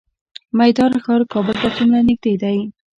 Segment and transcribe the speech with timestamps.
[0.59, 2.57] میدان ښار کابل ته څومره نږدې دی؟